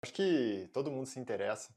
[0.00, 1.74] Acho que todo mundo se interessa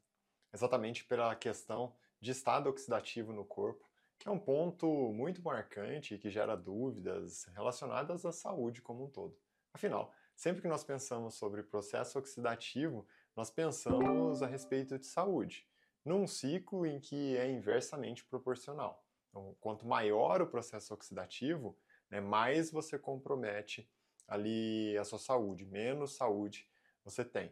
[0.54, 3.90] exatamente pela questão de estado oxidativo no corpo,
[4.20, 9.10] que é um ponto muito marcante e que gera dúvidas relacionadas à saúde como um
[9.10, 9.36] todo.
[9.74, 15.68] Afinal, sempre que nós pensamos sobre processo oxidativo, nós pensamos a respeito de saúde,
[16.06, 19.04] num ciclo em que é inversamente proporcional.
[19.29, 21.76] Então, quanto maior o processo oxidativo,
[22.07, 23.90] né, mais você compromete
[24.28, 26.70] ali a sua saúde, menos saúde
[27.04, 27.51] você tem.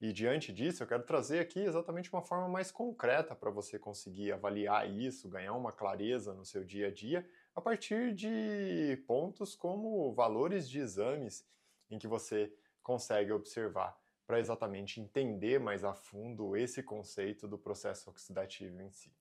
[0.00, 4.32] E diante disso, eu quero trazer aqui exatamente uma forma mais concreta para você conseguir
[4.32, 10.10] avaliar isso, ganhar uma clareza no seu dia a dia, a partir de pontos como
[10.14, 11.46] valores de exames
[11.90, 12.50] em que você
[12.82, 13.94] consegue observar
[14.26, 19.12] para exatamente entender mais a fundo esse conceito do processo oxidativo em si.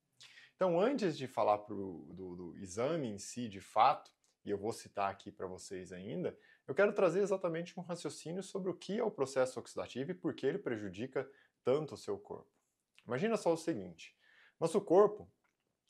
[0.56, 4.11] Então, antes de falar pro, do, do exame em si de fato,
[4.45, 6.38] e eu vou citar aqui para vocês ainda,
[6.68, 10.34] eu quero trazer exatamente um raciocínio sobre o que é o processo oxidativo e por
[10.34, 11.30] que ele prejudica
[11.64, 12.52] tanto o seu corpo.
[13.06, 14.16] Imagina só o seguinte:
[14.60, 15.30] nosso corpo,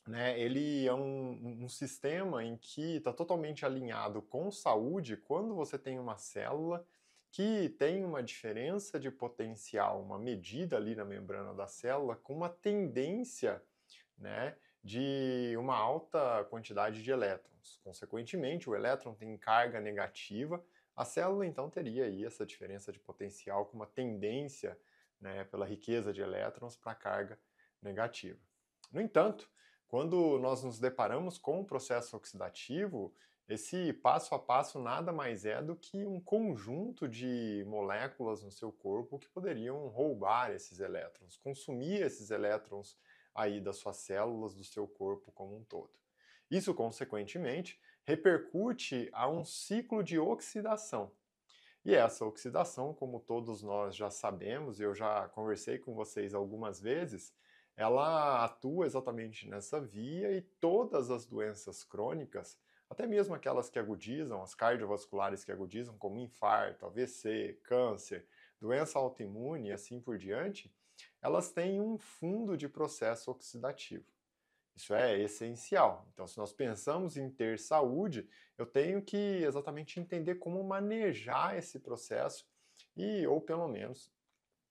[0.06, 5.78] né, ele é um, um sistema em que está totalmente alinhado com saúde quando você
[5.78, 6.86] tem uma célula
[7.30, 12.48] que tem uma diferença de potencial, uma medida ali na membrana da célula com uma
[12.48, 13.62] tendência,
[14.18, 17.78] né, de uma alta quantidade de elétrons.
[17.84, 20.62] Consequentemente, o elétron tem carga negativa,
[20.96, 24.78] a célula então teria aí essa diferença de potencial com uma tendência
[25.20, 27.38] né, pela riqueza de elétrons para carga
[27.82, 28.38] negativa.
[28.90, 29.48] No entanto,
[29.86, 33.14] quando nós nos deparamos com o processo oxidativo,
[33.48, 38.70] esse passo a passo nada mais é do que um conjunto de moléculas no seu
[38.70, 42.96] corpo que poderiam roubar esses elétrons, consumir esses elétrons
[43.42, 45.90] aí das suas células, do seu corpo como um todo.
[46.50, 51.12] Isso, consequentemente, repercute a um ciclo de oxidação.
[51.84, 57.32] E essa oxidação, como todos nós já sabemos, eu já conversei com vocês algumas vezes,
[57.76, 62.58] ela atua exatamente nessa via e todas as doenças crônicas,
[62.90, 68.26] até mesmo aquelas que agudizam, as cardiovasculares que agudizam, como infarto, AVC, câncer,
[68.60, 70.70] doença autoimune e assim por diante,
[71.22, 74.06] elas têm um fundo de processo oxidativo.
[74.74, 76.08] Isso é essencial.
[76.12, 81.78] Então, se nós pensamos em ter saúde, eu tenho que exatamente entender como manejar esse
[81.78, 82.48] processo
[82.96, 84.10] e, ou pelo menos,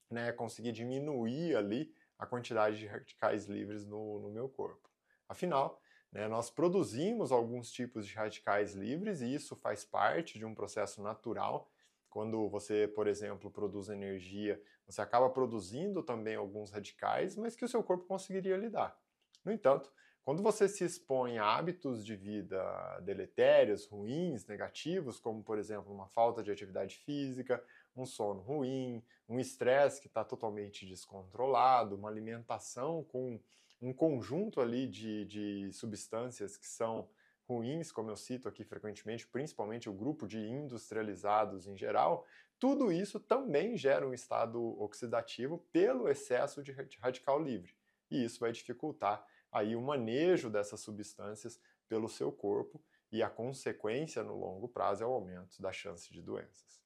[0.10, 4.90] né, conseguir diminuir ali a quantidade de radicais livres no, no meu corpo.
[5.28, 5.80] Afinal,
[6.12, 11.02] né, nós produzimos alguns tipos de radicais livres e isso faz parte de um processo
[11.04, 11.70] natural
[12.10, 17.68] quando você, por exemplo, produz energia, você acaba produzindo também alguns radicais, mas que o
[17.68, 18.98] seu corpo conseguiria lidar.
[19.46, 19.92] No entanto,
[20.24, 26.08] quando você se expõe a hábitos de vida deletérios, ruins, negativos, como por exemplo uma
[26.08, 27.64] falta de atividade física,
[27.96, 33.40] um sono ruim, um estresse que está totalmente descontrolado, uma alimentação com
[33.82, 37.10] um conjunto ali de, de substâncias que são
[37.50, 42.26] ruins, como eu cito aqui frequentemente, principalmente o grupo de industrializados em geral,
[42.60, 46.72] tudo isso também gera um estado oxidativo pelo excesso de
[47.02, 47.74] radical livre.
[48.12, 52.80] E isso vai dificultar aí o manejo dessas substâncias pelo seu corpo
[53.12, 56.80] e a consequência no longo prazo é o aumento da chance de doenças.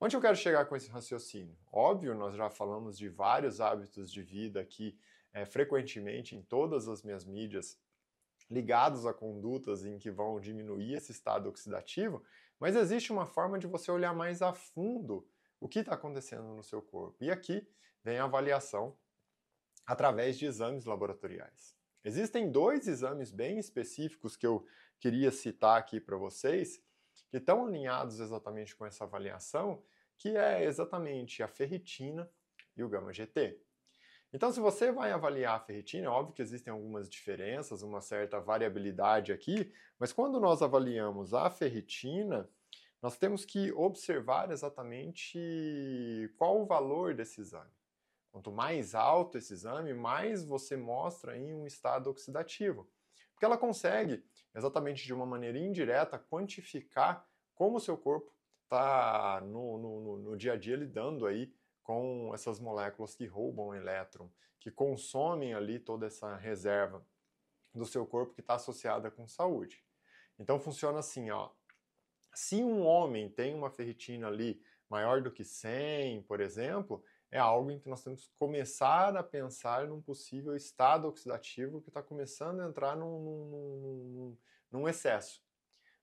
[0.00, 1.56] Onde eu quero chegar com esse raciocínio?
[1.70, 4.98] Óbvio, nós já falamos de vários hábitos de vida aqui
[5.32, 7.78] é, frequentemente em todas as minhas mídias
[8.50, 12.22] ligados a condutas em que vão diminuir esse estado oxidativo,
[12.58, 15.26] mas existe uma forma de você olhar mais a fundo
[15.60, 17.22] o que está acontecendo no seu corpo.
[17.24, 17.66] E aqui
[18.02, 18.96] vem a avaliação
[19.86, 21.76] através de exames laboratoriais.
[22.04, 24.66] Existem dois exames bem específicos que eu
[25.00, 26.82] queria citar aqui para vocês,
[27.30, 29.82] que estão alinhados exatamente com essa avaliação,
[30.16, 32.30] que é exatamente a ferritina
[32.76, 33.60] e o gama GT.
[34.34, 38.40] Então, se você vai avaliar a ferritina, é óbvio que existem algumas diferenças, uma certa
[38.40, 42.50] variabilidade aqui, mas quando nós avaliamos a ferritina,
[43.00, 45.38] nós temos que observar exatamente
[46.36, 47.70] qual o valor desse exame.
[48.32, 52.90] Quanto mais alto esse exame, mais você mostra em um estado oxidativo.
[53.34, 58.34] Porque ela consegue, exatamente de uma maneira indireta, quantificar como o seu corpo
[58.64, 61.54] está no, no, no dia a dia lidando aí
[61.84, 64.28] com essas moléculas que roubam elétron,
[64.58, 67.06] que consomem ali toda essa reserva
[67.72, 69.84] do seu corpo que está associada com saúde.
[70.38, 71.50] Então funciona assim, ó.
[72.34, 77.70] Se um homem tem uma ferritina ali maior do que 100, por exemplo, é algo
[77.70, 82.60] em que nós temos que começar a pensar num possível estado oxidativo que está começando
[82.60, 84.38] a entrar num, num,
[84.70, 85.42] num, excesso.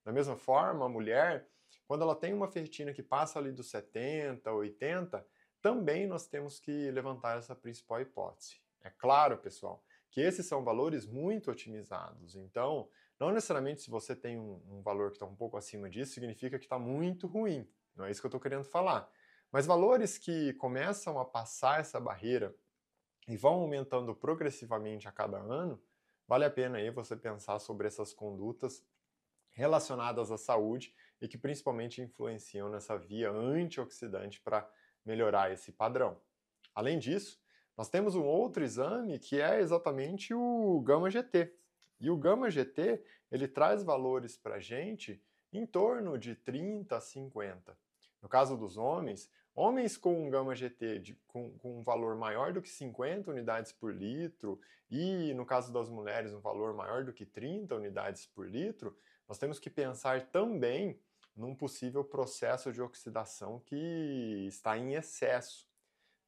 [0.04, 1.48] Da mesma forma, a mulher,
[1.86, 5.26] quando ela tem uma ferritina que passa ali dos 70, 80,
[5.62, 8.60] também nós temos que levantar essa principal hipótese.
[8.82, 12.34] É claro, pessoal, que esses são valores muito otimizados.
[12.34, 12.88] Então,
[13.18, 16.58] não necessariamente se você tem um, um valor que está um pouco acima disso, significa
[16.58, 17.66] que está muito ruim.
[17.94, 19.08] Não é isso que eu estou querendo falar.
[19.52, 22.54] Mas valores que começam a passar essa barreira
[23.28, 25.80] e vão aumentando progressivamente a cada ano,
[26.26, 28.84] vale a pena aí você pensar sobre essas condutas
[29.50, 34.68] relacionadas à saúde e que principalmente influenciam nessa via antioxidante para
[35.04, 36.16] melhorar esse padrão.
[36.74, 37.40] Além disso,
[37.76, 41.52] nós temos um outro exame que é exatamente o Gama GT.
[42.00, 45.22] E o Gama GT, ele traz valores para a gente
[45.52, 47.76] em torno de 30 a 50.
[48.20, 52.52] No caso dos homens, homens com um Gama GT de, com, com um valor maior
[52.52, 54.60] do que 50 unidades por litro
[54.90, 58.96] e, no caso das mulheres, um valor maior do que 30 unidades por litro,
[59.28, 60.98] nós temos que pensar também
[61.36, 65.66] num possível processo de oxidação que está em excesso.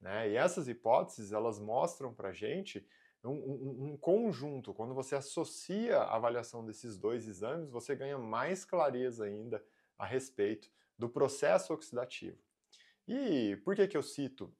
[0.00, 0.30] Né?
[0.30, 2.86] E essas hipóteses elas mostram para a gente
[3.22, 4.74] um, um, um, conjunto.
[4.74, 9.64] Quando você associa a avaliação desses dois exames, você ganha mais clareza ainda
[9.98, 12.38] a respeito do processo oxidativo.
[13.06, 14.54] E por que, que eu cito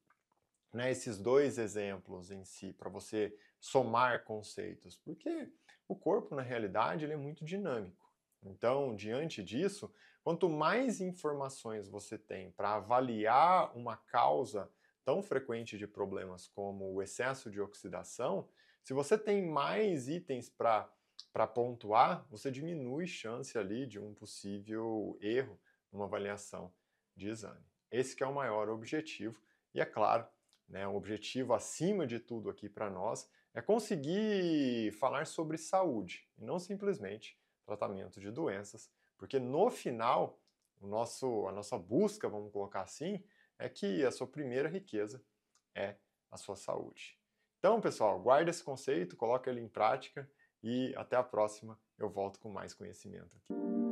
[0.73, 4.97] né, esses dois exemplos em si, para você somar conceitos?
[4.97, 5.51] Porque
[5.87, 8.04] o corpo, na realidade, ele é muito dinâmico.
[8.45, 9.93] Então, diante disso,
[10.23, 14.71] quanto mais informações você tem para avaliar uma causa
[15.05, 18.49] tão frequente de problemas como o excesso de oxidação,
[18.83, 25.59] se você tem mais itens para pontuar, você diminui chance ali de um possível erro
[25.91, 26.73] numa avaliação
[27.17, 27.65] de exame.
[27.91, 29.41] Esse é o maior objetivo
[29.73, 30.27] e é claro,
[30.69, 36.45] né, um objetivo acima de tudo aqui para nós é conseguir falar sobre saúde e
[36.45, 40.39] não simplesmente tratamento de doenças, porque no final
[40.81, 43.23] o nosso, a nossa busca, vamos colocar assim,
[43.59, 45.25] é que a sua primeira riqueza
[45.75, 45.97] é
[46.31, 47.19] a sua saúde.
[47.59, 50.31] Então, pessoal, guarde esse conceito, coloque ele em prática
[50.63, 51.81] e até a próxima.
[51.97, 53.84] Eu volto com mais conhecimento aqui.